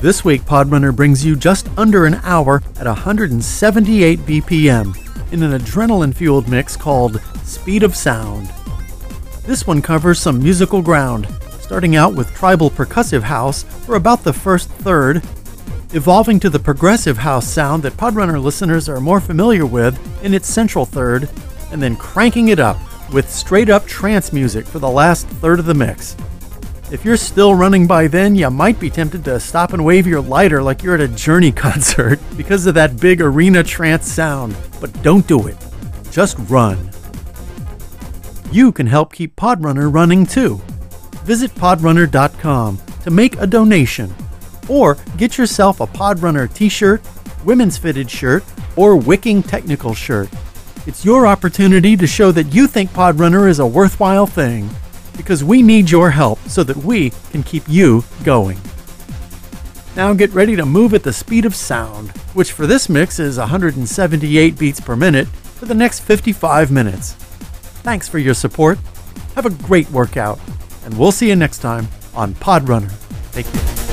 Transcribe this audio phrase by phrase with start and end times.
[0.00, 6.14] This week, Podrunner brings you just under an hour at 178 BPM in an adrenaline
[6.14, 8.48] fueled mix called Speed of Sound.
[9.44, 11.26] This one covers some musical ground,
[11.58, 15.16] starting out with tribal percussive house for about the first third,
[15.92, 20.48] evolving to the progressive house sound that Podrunner listeners are more familiar with in its
[20.48, 21.28] central third,
[21.72, 22.78] and then cranking it up
[23.12, 26.14] with straight up trance music for the last third of the mix.
[26.90, 30.22] If you're still running by then, you might be tempted to stop and wave your
[30.22, 34.56] lighter like you're at a Journey concert because of that big arena trance sound.
[34.80, 35.56] But don't do it.
[36.10, 36.78] Just run.
[38.50, 40.62] You can help keep Podrunner running too.
[41.24, 44.14] Visit podrunner.com to make a donation
[44.66, 47.02] or get yourself a Podrunner t shirt,
[47.44, 48.42] women's fitted shirt,
[48.76, 50.30] or wicking technical shirt.
[50.86, 54.70] It's your opportunity to show that you think Podrunner is a worthwhile thing
[55.18, 58.58] because we need your help so that we can keep you going.
[59.96, 63.36] Now get ready to move at the speed of sound, which for this mix is
[63.36, 67.14] 178 beats per minute for the next 55 minutes.
[67.82, 68.78] Thanks for your support.
[69.34, 70.38] Have a great workout,
[70.84, 72.92] and we'll see you next time on Podrunner.
[73.32, 73.87] Take care.